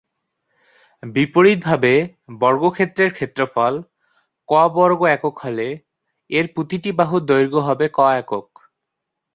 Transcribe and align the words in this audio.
বিপরীতভাবে, 1.03 1.93
বর্গক্ষেত্রের 2.41 3.11
ক্ষেত্রফল 3.13 3.73
"ক" 4.49 4.53
বর্গ 4.75 5.01
একক 5.09 5.35
হলে, 5.39 5.67
এর 6.29 6.45
প্রতিটি 6.55 6.89
বাহুর 6.99 7.21
দৈর্ঘ্য 7.25 7.59
হবে 7.67 7.85
‘"ক"’ 7.89 7.99
একক। 8.21 8.47